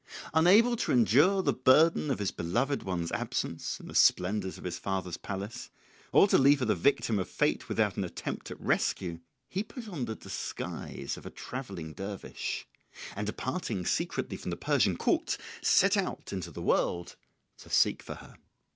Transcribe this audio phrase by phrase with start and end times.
[0.33, 4.79] Unable to endure the burden of his beloved one's absence in the splendours of his
[4.79, 5.69] father's palace,
[6.11, 9.87] or to leave her the victim of fate without an attempt at rescue, he put
[9.87, 12.67] on the disguise of a travelling dervish,
[13.15, 17.15] and departing secretly from the Persian court set out into the world
[17.59, 18.37] to seek for her.